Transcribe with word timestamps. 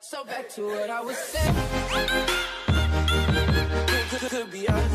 So 0.00 0.24
back 0.24 0.48
to 0.50 0.66
what 0.66 0.90
I 0.90 1.00
was 1.00 1.16
saying. 1.16 1.54
Could, 4.10 4.30
could 4.30 4.50
be 4.50 4.68
us. 4.68 4.92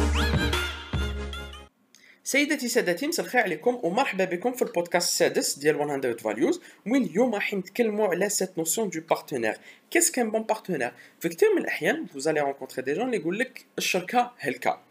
سيداتي 2.24 2.68
سادتي 2.68 3.08
مساء 3.08 3.26
الخير 3.26 3.42
عليكم 3.42 3.80
ومرحبا 3.84 4.26
بكم 4.26 4.54
في 4.54 4.62
البودكاست 4.62 5.08
السادس 5.10 5.60
ديال 5.60 5.78
100 5.78 6.14
فاليوز 6.14 6.62
وين 6.88 7.04
اليوم 7.04 7.36
راح 7.36 7.54
نتكلموا 7.54 8.08
على 8.08 8.30
سيت 8.30 8.58
نوسيون 8.58 8.90
دو 8.90 9.02
بارتنير 9.10 9.58
كيس 9.92 10.12
كان 10.12 10.32
بون 10.32 10.44
بارتنير 10.44 10.92
في 11.20 11.30
كثير 11.30 11.54
من 11.56 11.62
الاحيان 11.62 12.08
vous 12.16 12.22
allez 12.22 12.42
rencontrer 12.42 12.82
des 12.82 12.96
gens 12.96 13.02
اللي 13.02 13.18
يقول 13.18 13.40
لك 13.40 13.66
الشركه 13.78 14.32
هي 14.40 14.52
الكا 14.52 14.82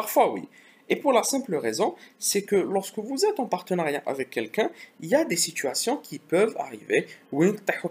parfois 0.00 0.38
oui 0.38 0.42
Et 0.89 0.95
pour 0.95 1.13
la 1.13 1.23
simple 1.23 1.55
raison, 1.55 1.95
c'est 2.17 2.41
que 2.41 2.55
lorsque 2.55 2.97
vous 2.97 3.23
êtes 3.25 3.39
en 3.39 3.45
partenariat 3.45 4.01
avec 4.07 4.31
quelqu'un, 4.31 4.71
il 4.99 5.07
y 5.07 5.15
a 5.15 5.23
des 5.23 5.35
situations 5.35 5.97
qui 5.97 6.17
peuvent 6.17 6.55
arriver 6.57 7.05
où, 7.31 7.45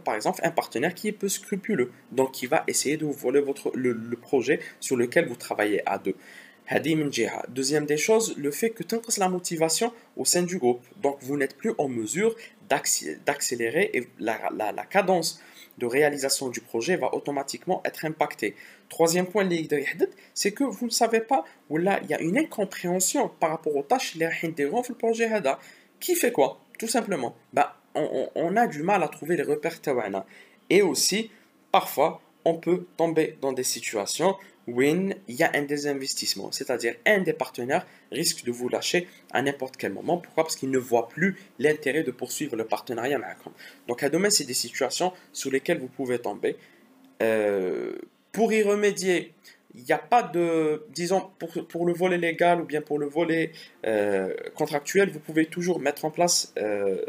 par 0.05 0.17
exemple, 0.17 0.41
un 0.43 0.51
partenaire 0.51 0.95
qui 0.95 1.09
est 1.09 1.13
peu 1.13 1.29
scrupuleux, 1.29 1.93
donc 2.11 2.33
qui 2.33 2.47
va 2.47 2.65
essayer 2.67 2.97
de 2.97 3.05
vous 3.05 3.13
voler 3.13 3.41
votre, 3.41 3.71
le, 3.75 3.95
projet 4.17 4.59
sur 4.81 4.97
lequel 4.97 5.29
vous 5.29 5.37
travaillez 5.37 5.81
à 5.87 5.99
deux. 5.99 6.17
Deuxième 7.49 7.87
des 7.87 7.97
choses, 7.97 8.37
le 8.37 8.51
fait 8.51 8.71
que 8.71 8.83
tant 8.83 9.01
la 9.17 9.29
motivation 9.31 9.91
au 10.17 10.27
sein 10.27 10.43
du 10.43 10.59
groupe, 10.59 10.85
donc 11.01 11.17
vous 11.23 11.37
n'êtes 11.39 11.57
plus 11.57 11.73
en 11.79 11.89
mesure 11.89 12.35
d'accélérer 12.69 14.09
la 14.19 14.85
cadence 14.91 15.41
de 15.79 15.87
réalisation 15.87 16.49
du 16.49 16.61
projet 16.61 16.97
va 16.97 17.15
automatiquement 17.15 17.81
être 17.85 18.05
impacté. 18.05 18.55
Troisième 18.89 19.27
point, 19.27 19.49
c'est 20.35 20.53
que 20.53 20.65
vous 20.65 20.87
ne 20.87 20.91
savez 20.91 21.21
pas, 21.21 21.45
ou 21.71 21.77
là, 21.77 22.01
il 22.03 22.11
y 22.11 22.15
a 22.15 22.21
une 22.21 22.39
incompréhension 22.39 23.29
par 23.41 23.51
rapport 23.51 23.77
aux 23.77 23.83
tâches 23.83 24.13
qui 24.13 24.19
dans 24.19 24.83
le 24.89 24.95
projet. 24.95 25.31
Qui 26.01 26.15
fait 26.15 26.33
quoi? 26.33 26.61
Tout 26.79 26.89
simplement. 26.89 27.35
Ben, 27.53 27.67
on, 27.95 28.29
on, 28.35 28.57
a 28.57 28.67
du 28.67 28.83
mal 28.83 29.03
à 29.03 29.09
trouver 29.09 29.37
les 29.37 29.43
repères. 29.43 29.81
Et 30.71 30.83
aussi, 30.83 31.31
parfois, 31.73 32.21
on 32.45 32.55
peut 32.55 32.87
tomber 32.97 33.37
dans 33.41 33.53
des 33.53 33.65
situations 33.65 34.37
win, 34.69 35.15
il 35.29 35.35
y 35.35 35.43
a 35.43 35.51
un 35.55 35.63
désinvestissement, 35.63 36.53
c'est-à-dire 36.53 36.95
un 37.07 37.19
des 37.21 37.33
partenaires 37.33 37.87
risque 38.13 38.45
de 38.45 38.53
vous 38.53 38.69
lâcher 38.69 39.09
à 39.33 39.43
n'importe 39.43 39.77
quel 39.77 39.93
moment. 39.93 40.19
Pourquoi? 40.19 40.45
Parce 40.45 40.57
qu'il 40.57 40.71
ne 40.71 40.79
voit 40.79 41.09
plus 41.09 41.37
l'intérêt 41.59 42.03
de 42.03 42.11
poursuivre 42.11 42.57
le 42.57 42.65
partenariat 42.65 43.21
Donc, 43.87 44.03
à 44.03 44.09
demain, 44.09 44.31
c'est 44.31 44.45
des 44.45 44.55
situations 44.55 45.13
sous 45.33 45.51
lesquelles 45.51 45.79
vous 45.79 45.89
pouvez 45.89 46.19
tomber. 46.19 46.57
Euh, 47.23 47.93
pour 48.33 48.53
y 48.53 48.63
remédier, 48.63 49.33
il 49.75 49.85
n'y 49.85 49.93
a 49.93 49.99
pas 49.99 50.23
de, 50.23 50.85
disons, 50.91 51.31
pour, 51.39 51.67
pour, 51.67 51.87
le 51.87 51.93
volet 51.93 52.19
légal 52.19 52.61
ou 52.61 52.65
bien 52.65 52.81
pour 52.81 52.99
le 52.99 53.07
volet 53.07 53.53
euh, 53.87 54.35
contractuel, 54.55 55.11
vous 55.11 55.21
pouvez 55.21 55.47
toujours 55.47 55.81
mettre 55.81 56.05
en 56.05 56.11
place 56.11 56.53
euh, 56.59 57.05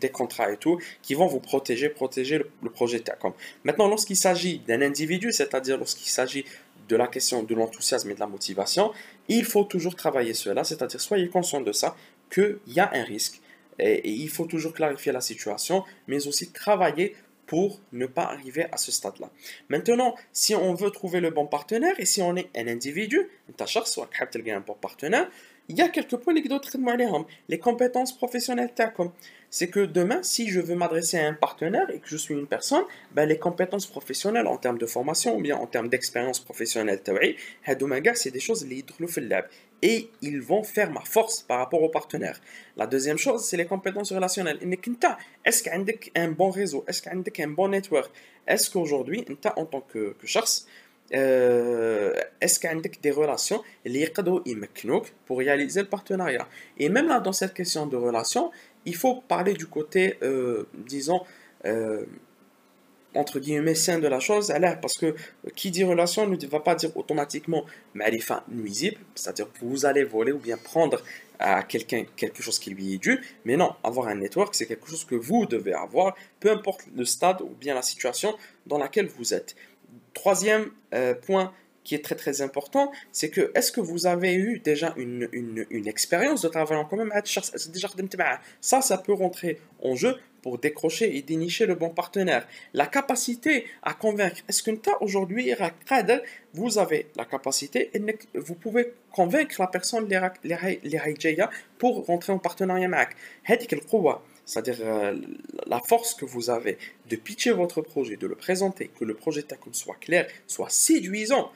des 0.00 0.08
contrats 0.08 0.50
et 0.50 0.56
tout, 0.56 0.78
qui 1.02 1.14
vont 1.14 1.26
vous 1.26 1.40
protéger, 1.40 1.88
protéger 1.88 2.38
le, 2.38 2.70
projet 2.70 3.00
TACOM. 3.00 3.32
Maintenant, 3.64 3.88
lorsqu'il 3.88 4.16
s'agit 4.16 4.58
d'un 4.60 4.82
individu, 4.82 5.32
c'est-à-dire 5.32 5.78
lorsqu'il 5.78 6.08
s'agit 6.08 6.44
de 6.88 6.96
la 6.96 7.06
question 7.06 7.42
de 7.42 7.54
l'enthousiasme 7.54 8.10
et 8.10 8.14
de 8.14 8.20
la 8.20 8.26
motivation, 8.26 8.92
il 9.28 9.44
faut 9.44 9.64
toujours 9.64 9.94
travailler 9.94 10.34
cela, 10.34 10.64
c'est-à-dire 10.64 11.00
soyez 11.00 11.28
conscient 11.28 11.60
de 11.60 11.72
ça, 11.72 11.96
qu'il 12.32 12.58
y 12.66 12.80
a 12.80 12.90
un 12.92 13.04
risque. 13.04 13.40
Et, 13.78 14.08
il 14.08 14.28
faut 14.28 14.46
toujours 14.46 14.72
clarifier 14.72 15.12
la 15.12 15.20
situation, 15.20 15.84
mais 16.06 16.26
aussi 16.26 16.50
travailler 16.50 17.16
pour 17.46 17.80
ne 17.92 18.06
pas 18.06 18.24
arriver 18.24 18.66
à 18.72 18.76
ce 18.78 18.90
stade-là. 18.90 19.30
Maintenant, 19.68 20.14
si 20.32 20.54
on 20.54 20.74
veut 20.74 20.90
trouver 20.90 21.20
le 21.20 21.30
bon 21.30 21.46
partenaire 21.46 21.94
et 21.98 22.06
si 22.06 22.22
on 22.22 22.36
est 22.36 22.48
un 22.56 22.68
individu, 22.68 23.28
un 23.48 24.60
bon 24.60 24.74
partenaire, 24.80 25.28
il 25.68 25.76
y 25.76 25.82
a 25.82 25.88
quelques 25.88 26.16
points 26.16 26.34
qui 26.34 26.48
doivent 26.48 26.60
les 27.48 27.58
compétences 27.58 28.16
professionnelles 28.16 28.70
c'est 29.50 29.68
que 29.68 29.80
demain 29.86 30.22
si 30.22 30.48
je 30.48 30.60
veux 30.60 30.74
m'adresser 30.74 31.18
à 31.18 31.28
un 31.28 31.32
partenaire 31.32 31.88
et 31.90 32.00
que 32.00 32.08
je 32.08 32.16
suis 32.16 32.34
une 32.34 32.46
personne 32.46 32.84
ben 33.12 33.26
les 33.26 33.38
compétences 33.38 33.86
professionnelles 33.86 34.46
en 34.46 34.56
termes 34.56 34.78
de 34.78 34.86
formation 34.86 35.36
ou 35.36 35.40
bien 35.40 35.56
en 35.56 35.66
termes 35.66 35.88
d'expérience 35.88 36.40
professionnelle 36.40 37.00
c'est 38.14 38.30
des 38.30 38.40
choses 38.40 38.66
qui 38.66 39.20
lab. 39.20 39.46
Et 39.82 40.10
ils 40.22 40.40
vont 40.40 40.62
faire 40.62 40.90
ma 40.90 41.02
force 41.02 41.42
par 41.42 41.58
rapport 41.58 41.82
au 41.82 41.90
partenaire. 41.90 42.40
La 42.76 42.86
deuxième 42.86 43.18
chose, 43.18 43.44
c'est 43.44 43.58
les 43.58 43.66
compétences 43.66 44.12
relationnelles. 44.12 44.58
Est-ce 45.44 45.62
que 45.62 45.68
tu 45.68 46.10
as 46.14 46.22
un 46.22 46.30
bon 46.30 46.48
réseau? 46.48 46.84
Est-ce 46.88 47.02
que 47.02 47.30
tu 47.30 47.42
as 47.42 47.44
un 47.44 47.48
bon 47.48 47.68
network? 47.68 48.10
Est-ce 48.46 48.70
qu'aujourd'hui, 48.70 49.26
en 49.56 49.66
tant 49.66 49.82
que, 49.82 50.14
que 50.18 50.26
شخص 51.13 51.15
euh, 51.15 52.13
est-ce 52.41 52.59
qu'عندك 52.59 52.99
des 53.03 53.11
relations 53.11 53.61
اللي 53.85 54.01
يقدروا 54.01 54.41
يمكنوك 54.45 55.05
pour 55.27 55.37
réaliser 55.37 55.81
le 55.81 55.87
partenariat 55.87 56.47
et 56.77 56.89
même 56.89 57.07
là 57.07 57.19
dans 57.19 57.33
cette 57.33 57.53
question 57.53 57.87
de 57.87 57.97
relation 57.97 58.51
il 58.85 58.95
faut 58.95 59.21
parler 59.27 59.53
du 59.53 59.67
côté 59.67 60.17
euh, 60.23 60.67
disons 60.73 61.21
euh, 61.65 62.05
entre 63.15 63.39
guillemets 63.39 63.73
sain 63.73 63.97
de 63.97 64.07
la 64.07 64.19
chose 64.19 64.51
alors, 64.51 64.79
parce 64.79 64.97
que 64.97 65.15
qui 65.55 65.71
dit 65.71 65.83
relation 65.83 66.27
ne 66.27 66.47
va 66.47 66.59
pas 66.59 66.75
dire 66.75 66.95
automatiquement 66.95 67.65
معرفة 67.95 68.43
nuisible 68.49 68.97
c'est-à-dire 69.15 69.47
que 69.51 69.65
vous 69.65 69.85
allez 69.85 70.03
voler 70.03 70.31
ou 70.31 70.39
bien 70.39 70.57
prendre 70.57 71.01
à 71.39 71.63
quelqu'un 71.63 72.03
quelque 72.15 72.43
chose 72.43 72.59
qui 72.59 72.69
lui 72.69 72.93
est 72.93 72.97
dû 72.97 73.19
mais 73.45 73.57
non 73.57 73.71
avoir 73.83 74.07
un 74.09 74.15
network 74.15 74.53
c'est 74.53 74.67
quelque 74.67 74.87
chose 74.87 75.05
que 75.05 75.15
vous 75.15 75.47
devez 75.47 75.73
avoir 75.73 76.15
peu 76.39 76.51
importe 76.51 76.81
le 76.95 77.05
stade 77.05 77.41
ou 77.41 77.51
bien 77.63 77.73
la 77.73 77.81
situation 77.81 78.31
dans 78.67 78.77
laquelle 78.77 79.07
vous 79.17 79.33
êtes 79.33 79.55
Troisième 80.14 80.70
euh, 80.94 81.14
point 81.14 81.52
qui 81.84 81.94
est 81.94 82.02
très 82.02 82.14
très 82.16 82.40
important, 82.40 82.90
c'est 83.12 83.28
que 83.28 83.52
est-ce 83.54 83.70
que 83.70 83.80
vous 83.80 84.06
avez 84.06 84.34
eu 84.34 84.58
déjà 84.58 84.94
une, 84.96 85.28
une, 85.32 85.86
expérience 85.86 86.40
de 86.42 86.48
travail 86.48 86.78
en 86.78 86.86
commun? 86.86 87.08
Ça, 88.60 88.80
ça 88.80 88.98
peut 88.98 89.12
rentrer 89.12 89.60
en 89.82 89.94
jeu 89.94 90.16
pour 90.42 90.58
décrocher 90.58 91.16
et 91.16 91.22
dénicher 91.22 91.66
le 91.66 91.74
bon 91.74 91.90
partenaire. 91.90 92.46
La 92.72 92.86
capacité 92.86 93.66
à 93.82 93.94
convaincre. 93.94 94.42
Est-ce 94.48 94.62
que 94.62 94.70
aujourd'hui, 95.00 95.52
vous 96.54 96.78
avez 96.78 97.06
la 97.16 97.24
capacité, 97.24 97.90
et 97.94 98.00
vous 98.34 98.54
pouvez 98.54 98.94
convaincre 99.12 99.56
la 99.58 99.66
personne 99.66 100.08
pour 101.78 102.06
rentrer 102.06 102.32
en 102.32 102.38
partenariat 102.38 102.88
avec? 102.88 103.16
c'est-à-dire 104.44 104.78
euh, 104.80 105.16
la 105.66 105.80
force 105.80 106.14
que 106.14 106.24
vous 106.24 106.50
avez 106.50 106.78
de 107.08 107.16
pitcher 107.16 107.52
votre 107.52 107.80
projet, 107.82 108.16
de 108.16 108.26
le 108.26 108.34
présenter, 108.34 108.90
que 108.98 109.04
le 109.04 109.14
projet 109.14 109.42
TACOM 109.42 109.74
soit 109.74 109.96
clair, 110.00 110.26
soit 110.46 110.70
séduisant 110.70 111.50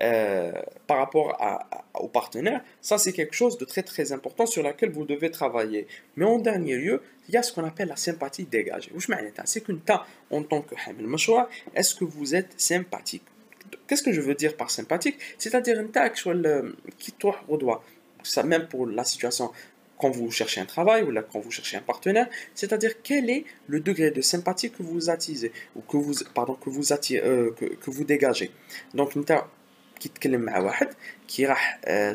euh, 0.00 0.52
par 0.86 0.98
rapport 0.98 1.36
à, 1.40 1.68
à, 1.70 2.00
aux 2.00 2.08
partenaires, 2.08 2.64
ça 2.80 2.96
c'est 2.98 3.12
quelque 3.12 3.34
chose 3.34 3.58
de 3.58 3.64
très 3.64 3.82
très 3.82 4.12
important 4.12 4.46
sur 4.46 4.62
laquelle 4.62 4.90
vous 4.90 5.04
devez 5.04 5.30
travailler. 5.30 5.86
Mais 6.16 6.24
en 6.24 6.38
dernier 6.38 6.76
lieu, 6.76 7.02
il 7.28 7.34
y 7.34 7.36
a 7.36 7.42
ce 7.42 7.52
qu'on 7.52 7.64
appelle 7.64 7.88
la 7.88 7.96
sympathie 7.96 8.44
dégagée. 8.44 8.90
Vous 8.94 9.00
C'est 9.44 9.60
qu'une 9.60 9.80
ta 9.80 10.06
en 10.30 10.42
tant 10.42 10.62
que 10.62 10.74
est-ce 11.74 11.94
que 11.94 12.04
vous 12.04 12.34
êtes 12.34 12.58
sympathique? 12.58 13.22
Qu'est-ce 13.86 14.02
que 14.02 14.12
je 14.12 14.20
veux 14.20 14.34
dire 14.34 14.56
par 14.56 14.70
sympathique? 14.70 15.18
C'est-à-dire 15.38 15.78
une 15.78 15.90
ta 15.90 16.06
euh, 16.26 16.72
qui 16.98 17.12
doit 17.20 17.84
ça 18.22 18.42
même 18.42 18.68
pour 18.68 18.86
la 18.86 19.04
situation 19.04 19.52
quand 20.02 20.10
vous 20.10 20.32
cherchez 20.32 20.60
un 20.60 20.66
travail 20.66 21.04
ou 21.04 21.12
là, 21.12 21.22
quand 21.22 21.38
vous 21.38 21.52
cherchez 21.52 21.76
un 21.76 21.80
partenaire, 21.80 22.28
c'est-à-dire 22.56 23.02
quel 23.04 23.30
est 23.30 23.44
le 23.68 23.78
degré 23.78 24.10
de 24.10 24.20
sympathie 24.20 24.72
que 24.72 24.82
vous 24.82 25.10
attisez 25.10 25.52
ou 25.76 25.80
que 25.80 25.96
vous 25.96 26.14
pardon 26.34 26.54
que 26.54 26.70
vous 26.70 26.92
attirez, 26.92 27.24
euh, 27.24 27.52
que, 27.52 27.66
que, 27.66 27.90
vous 27.90 28.02
dégagez. 28.02 28.50
Donc 28.94 29.12
qui 30.00 30.10
qui 31.28 31.46
euh, 31.46 32.14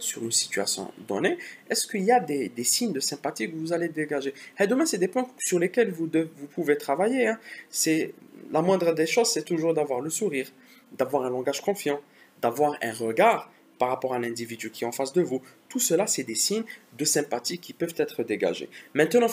sur 0.00 0.22
une 0.22 0.30
situation 0.30 0.92
donnée, 1.08 1.38
est-ce 1.70 1.86
qu'il 1.86 2.04
y 2.04 2.12
a 2.12 2.20
des, 2.20 2.50
des, 2.50 2.64
signes 2.64 2.92
de 2.92 3.00
sympathie 3.00 3.50
que 3.50 3.56
vous 3.56 3.72
allez 3.72 3.88
dégager? 3.88 4.34
Et 4.60 4.66
demain, 4.66 4.84
c'est 4.84 4.98
des 4.98 5.08
points 5.08 5.26
sur 5.38 5.58
lesquels 5.58 5.90
vous, 5.90 6.06
devez, 6.06 6.30
vous 6.36 6.46
pouvez 6.46 6.76
travailler. 6.76 7.28
Hein. 7.28 7.38
C'est 7.70 8.12
la 8.52 8.60
moindre 8.60 8.92
des 8.92 9.06
choses, 9.06 9.30
c'est 9.30 9.44
toujours 9.44 9.72
d'avoir 9.72 10.02
le 10.02 10.10
sourire, 10.10 10.48
d'avoir 10.92 11.24
un 11.24 11.30
langage 11.30 11.62
confiant, 11.62 12.00
d'avoir 12.42 12.76
un 12.82 12.92
regard 12.92 13.50
par 13.78 13.88
rapport 13.88 14.14
à 14.14 14.18
l'individu 14.18 14.70
qui 14.70 14.84
est 14.84 14.86
en 14.86 14.92
face 14.92 15.12
de 15.12 15.22
vous. 15.22 15.40
Tout 15.68 15.78
cela, 15.78 16.06
c'est 16.06 16.24
des 16.24 16.34
signes 16.34 16.64
de 16.96 17.04
sympathie 17.04 17.58
qui 17.58 17.72
peuvent 17.72 17.94
être 17.96 18.22
dégagés. 18.22 18.68
Maintenant, 18.94 19.28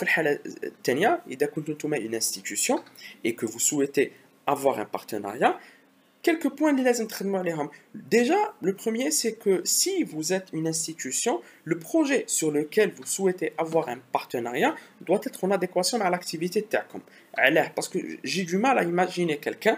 Tania, 0.84 1.22
une 1.28 2.16
institution 2.16 2.84
et 3.24 3.36
que 3.36 3.46
vous 3.46 3.60
souhaitez 3.60 4.12
avoir 4.48 4.80
un 4.80 4.86
partenariat, 4.86 5.60
quelques 6.22 6.50
points 6.50 6.74
Déjà, 7.94 8.56
le 8.62 8.74
premier, 8.74 9.12
c'est 9.12 9.34
que 9.34 9.62
si 9.64 10.04
vous 10.04 10.34
êtes 10.34 10.48
une 10.54 10.68
institution, 10.68 11.42
le 11.64 11.78
projet 11.78 12.24
sur 12.28 12.52
lequel 12.52 12.92
vous 12.92 13.06
souhaitez 13.06 13.54
avoir 13.58 13.90
un 13.90 14.00
partenariat 14.12 14.76
doit 15.02 15.22
être 15.24 15.44
en 15.44 15.52
adéquation 15.52 16.02
à 16.02 16.10
l'activité 16.10 16.62
de 16.62 16.66
TACOM. 16.66 17.02
Parce 17.76 17.90
que 17.90 18.00
j'ai 18.24 18.44
du 18.44 18.58
mal 18.58 18.78
à 18.78 18.84
imaginer 18.84 19.38
quelqu'un, 19.38 19.78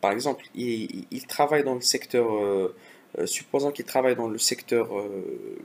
par 0.00 0.12
exemple, 0.12 0.46
il, 0.54 1.26
travaille 1.28 1.62
dans 1.62 1.74
le 1.74 1.82
secteur 1.82 2.32
euh, 2.32 2.74
euh, 3.18 3.26
supposons 3.26 3.70
qu'il 3.72 3.84
travaille 3.84 4.16
dans 4.16 4.28
le 4.28 4.38
secteur 4.38 4.96
euh, 4.96 5.58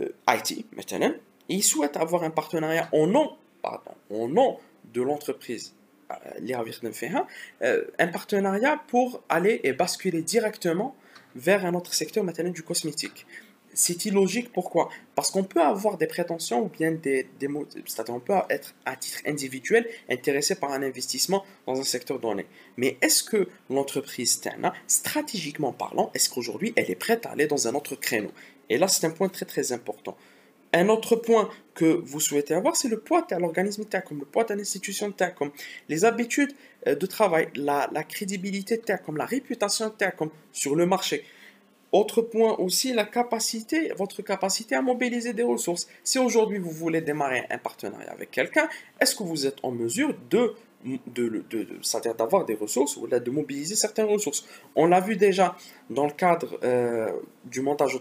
euh, 0.00 0.08
IT, 0.28 0.66
maintenant, 0.76 1.12
il 1.48 1.62
souhaite 1.62 1.96
avoir 1.96 2.22
un 2.24 2.30
partenariat 2.30 2.88
au 2.92 3.06
nom, 3.06 3.36
pardon, 3.62 3.92
au 4.10 4.28
nom 4.28 4.58
de 4.92 5.02
l'entreprise 5.02 5.74
un 7.98 8.08
partenariat 8.08 8.82
pour 8.88 9.22
aller 9.28 9.60
et 9.62 9.74
basculer 9.74 10.22
directement 10.22 10.96
vers 11.36 11.66
un 11.66 11.74
autre 11.74 11.92
secteur, 11.92 12.24
maintenant 12.24 12.48
du 12.48 12.62
cosmétique 12.62 13.26
c'est 13.78 14.04
illogique. 14.06 14.52
Pourquoi? 14.52 14.88
Parce 15.14 15.30
qu'on 15.30 15.44
peut 15.44 15.62
avoir 15.62 15.98
des 15.98 16.08
prétentions 16.08 16.64
ou 16.64 16.68
bien 16.68 16.90
des, 16.90 17.28
des 17.38 17.48
c'est-à-dire 17.86 18.14
on 18.14 18.20
peut 18.20 18.34
être 18.50 18.74
à 18.84 18.96
titre 18.96 19.20
individuel 19.24 19.88
intéressé 20.10 20.56
par 20.56 20.72
un 20.72 20.82
investissement 20.82 21.44
dans 21.66 21.78
un 21.78 21.84
secteur 21.84 22.18
donné. 22.18 22.46
Mais 22.76 22.98
est-ce 23.02 23.22
que 23.22 23.48
l'entreprise 23.70 24.40
Tana, 24.40 24.74
stratégiquement 24.88 25.72
parlant, 25.72 26.10
est-ce 26.12 26.28
qu'aujourd'hui 26.28 26.72
elle 26.76 26.90
est 26.90 26.96
prête 26.96 27.24
à 27.26 27.30
aller 27.30 27.46
dans 27.46 27.68
un 27.68 27.74
autre 27.74 27.94
créneau? 27.94 28.32
Et 28.68 28.78
là, 28.78 28.88
c'est 28.88 29.06
un 29.06 29.10
point 29.10 29.28
très 29.28 29.46
très 29.46 29.72
important. 29.72 30.16
Un 30.72 30.88
autre 30.88 31.16
point 31.16 31.48
que 31.74 31.86
vous 31.86 32.20
souhaitez 32.20 32.54
avoir, 32.54 32.76
c'est 32.76 32.88
le 32.88 32.98
poids 32.98 33.26
à 33.30 33.38
l'organisme 33.38 33.84
comme 34.06 34.18
le 34.18 34.26
poids 34.26 34.50
à 34.50 34.54
l'institution 34.56 35.14
comme 35.36 35.52
les 35.88 36.04
habitudes 36.04 36.52
euh, 36.86 36.94
de 36.94 37.06
travail, 37.06 37.48
la, 37.54 37.88
la 37.92 38.02
crédibilité 38.02 38.82
comme 39.06 39.16
la 39.16 39.24
réputation 39.24 39.94
comme 40.18 40.30
sur 40.52 40.74
le 40.74 40.84
marché. 40.84 41.24
Autre 41.90 42.20
point 42.20 42.56
aussi, 42.56 42.92
la 42.92 43.04
capacité, 43.04 43.92
votre 43.96 44.20
capacité 44.22 44.74
à 44.74 44.82
mobiliser 44.82 45.32
des 45.32 45.42
ressources. 45.42 45.88
Si 46.04 46.18
aujourd'hui 46.18 46.58
vous 46.58 46.70
voulez 46.70 47.00
démarrer 47.00 47.44
un 47.48 47.58
partenariat 47.58 48.12
avec 48.12 48.30
quelqu'un, 48.30 48.68
est-ce 49.00 49.16
que 49.16 49.22
vous 49.22 49.46
êtes 49.46 49.56
en 49.62 49.70
mesure 49.70 50.14
de 50.28 50.54
de, 50.84 51.44
de, 51.50 51.66
c'est-à-dire 51.82 52.14
d'avoir 52.14 52.44
des 52.44 52.54
ressources 52.54 52.96
ou 52.96 53.06
de 53.06 53.30
mobiliser 53.30 53.74
certaines 53.74 54.06
ressources. 54.06 54.46
On 54.76 54.86
l'a 54.86 55.00
vu 55.00 55.16
déjà 55.16 55.56
dans 55.90 56.06
le 56.06 56.12
cadre 56.12 56.58
euh, 56.62 57.10
du 57.44 57.60
montage 57.60 57.98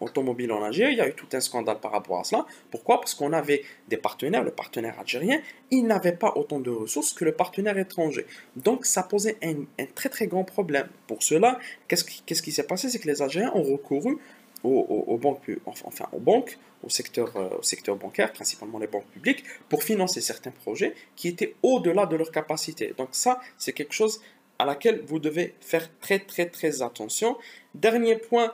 automobile 0.00 0.52
en 0.52 0.62
Algérie, 0.62 0.92
il 0.92 0.98
y 0.98 1.00
a 1.00 1.08
eu 1.08 1.14
tout 1.14 1.28
un 1.32 1.40
scandale 1.40 1.80
par 1.80 1.92
rapport 1.92 2.20
à 2.20 2.24
cela. 2.24 2.46
Pourquoi? 2.70 3.00
Parce 3.00 3.14
qu'on 3.14 3.32
avait 3.32 3.62
des 3.88 3.96
partenaires, 3.96 4.44
le 4.44 4.50
partenaire 4.50 4.98
algérien, 4.98 5.40
il 5.70 5.86
n'avait 5.86 6.12
pas 6.12 6.32
autant 6.36 6.60
de 6.60 6.70
ressources 6.70 7.12
que 7.12 7.24
le 7.24 7.32
partenaire 7.32 7.78
étranger. 7.78 8.26
Donc 8.56 8.84
ça 8.84 9.02
posait 9.02 9.38
un, 9.42 9.64
très 9.94 10.08
très 10.08 10.26
grand 10.26 10.44
problème. 10.44 10.88
Pour 11.06 11.22
cela, 11.22 11.58
qu'est-ce 11.86 12.42
qui 12.42 12.52
s'est 12.52 12.66
passé? 12.66 12.90
C'est 12.90 12.98
que 12.98 13.08
les 13.08 13.22
Algériens 13.22 13.52
ont 13.54 13.62
recouru 13.62 14.18
aux, 14.64 15.18
banques, 15.18 15.50
enfin 15.66 16.06
aux 16.12 16.20
banques, 16.20 16.58
au 16.82 16.88
secteur, 16.88 17.36
euh, 17.36 17.48
au 17.58 17.62
secteur 17.62 17.96
bancaire, 17.96 18.32
principalement 18.32 18.78
les 18.78 18.86
banques 18.86 19.06
publiques, 19.06 19.44
pour 19.68 19.82
financer 19.82 20.20
certains 20.20 20.50
projets 20.50 20.94
qui 21.16 21.28
étaient 21.28 21.54
au-delà 21.62 22.06
de 22.06 22.16
leur 22.16 22.30
capacité. 22.30 22.94
Donc 22.96 23.10
ça, 23.12 23.40
c'est 23.56 23.72
quelque 23.72 23.94
chose 23.94 24.20
à 24.58 24.64
laquelle 24.64 25.02
vous 25.06 25.18
devez 25.18 25.54
faire 25.60 25.88
très 26.00 26.18
très 26.18 26.46
très 26.46 26.82
attention. 26.82 27.36
Dernier 27.74 28.16
point, 28.16 28.52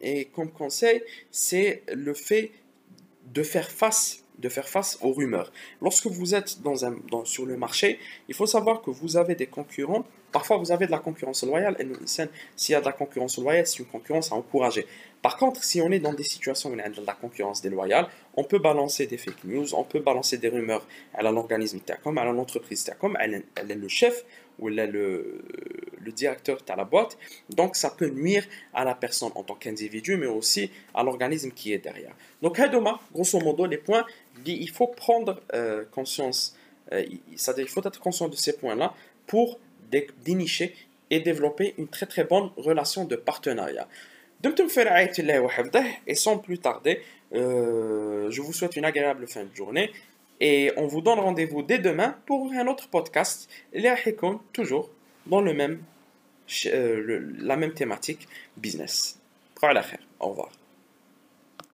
et 0.00 0.24
comme 0.26 0.50
conseil, 0.50 1.02
c'est 1.30 1.82
le 1.92 2.14
fait 2.14 2.52
de 3.26 3.42
faire 3.42 3.70
face 3.70 4.22
de 4.38 4.48
faire 4.48 4.68
face 4.68 4.98
aux 5.00 5.12
rumeurs. 5.12 5.52
Lorsque 5.80 6.06
vous 6.06 6.34
êtes 6.34 6.62
dans 6.62 6.84
un, 6.84 6.96
sur 7.24 7.46
le 7.46 7.56
marché, 7.56 7.98
il 8.28 8.34
faut 8.34 8.46
savoir 8.46 8.82
que 8.82 8.90
vous 8.90 9.16
avez 9.16 9.34
des 9.34 9.46
concurrents. 9.46 10.04
Parfois, 10.32 10.58
vous 10.58 10.72
avez 10.72 10.86
de 10.86 10.90
la 10.90 10.98
concurrence 10.98 11.44
loyale. 11.44 11.76
Et 11.78 11.86
s'il 12.04 12.72
y 12.72 12.74
a 12.74 12.80
de 12.80 12.84
la 12.84 12.92
concurrence 12.92 13.38
loyale, 13.38 13.66
c'est 13.66 13.78
une 13.78 13.86
concurrence 13.86 14.32
à 14.32 14.34
encourager. 14.34 14.86
Par 15.22 15.36
contre, 15.38 15.64
si 15.64 15.80
on 15.80 15.90
est 15.90 15.98
dans 15.98 16.12
des 16.12 16.22
situations 16.22 16.70
où 16.70 16.74
il 16.74 16.78
y 16.78 16.82
a 16.82 16.88
de 16.88 17.04
la 17.04 17.14
concurrence 17.14 17.62
déloyale, 17.62 18.06
on 18.34 18.44
peut 18.44 18.58
balancer 18.58 19.06
des 19.06 19.16
fake 19.16 19.44
news, 19.44 19.74
on 19.74 19.84
peut 19.84 20.00
balancer 20.00 20.38
des 20.38 20.48
rumeurs 20.48 20.86
à 21.14 21.22
l'organisme 21.22 21.80
TACOM, 21.80 22.18
à 22.18 22.24
l'entreprise 22.24 22.84
TACOM, 22.84 23.16
elle 23.20 23.42
est 23.70 23.74
le 23.74 23.88
chef 23.88 24.24
ou 24.58 24.68
elle 24.68 24.78
est 24.78 24.86
le, 24.86 25.42
le 26.06 26.12
directeur 26.12 26.58
de 26.58 26.72
la 26.74 26.84
boîte. 26.84 27.18
Donc, 27.50 27.76
ça 27.76 27.90
peut 27.90 28.08
nuire 28.08 28.44
à 28.72 28.84
la 28.84 28.94
personne 28.94 29.32
en 29.34 29.42
tant 29.42 29.54
qu'individu, 29.54 30.16
mais 30.16 30.26
aussi 30.26 30.70
à 30.94 31.02
l'organisme 31.02 31.50
qui 31.50 31.72
est 31.72 31.78
derrière. 31.78 32.14
Donc, 32.40 32.58
Hadoma, 32.58 33.00
grosso 33.12 33.38
modo, 33.40 33.66
les 33.66 33.78
points, 33.78 34.06
il 34.46 34.70
faut 34.70 34.86
prendre 34.86 35.42
euh, 35.52 35.84
conscience, 35.90 36.56
euh, 36.92 37.04
il 37.04 37.68
faut 37.68 37.82
être 37.84 38.00
conscient 38.00 38.28
de 38.28 38.36
ces 38.36 38.56
points-là 38.56 38.94
pour 39.26 39.58
dénicher 40.24 40.74
et 41.10 41.20
développer 41.20 41.74
une 41.78 41.88
très 41.88 42.06
très 42.06 42.24
bonne 42.24 42.50
relation 42.56 43.04
de 43.04 43.16
partenariat. 43.16 43.88
Et 46.06 46.14
sans 46.14 46.38
plus 46.38 46.58
tarder, 46.58 47.00
euh, 47.34 48.30
je 48.30 48.42
vous 48.42 48.52
souhaite 48.52 48.76
une 48.76 48.84
agréable 48.84 49.26
fin 49.26 49.44
de 49.44 49.54
journée 49.54 49.90
et 50.40 50.72
on 50.76 50.86
vous 50.86 51.00
donne 51.00 51.18
rendez-vous 51.18 51.62
dès 51.62 51.78
demain 51.78 52.16
pour 52.26 52.52
un 52.52 52.66
autre 52.66 52.88
podcast, 52.88 53.48
toujours 54.52 54.90
dans 55.26 55.40
le 55.40 55.54
même, 55.54 55.80
la 56.64 57.56
même 57.56 57.72
thématique 57.72 58.28
business. 58.56 59.18
Au 60.20 60.28
revoir. 60.28 60.50